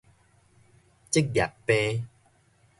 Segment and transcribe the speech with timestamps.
[1.11, 2.07] 職業病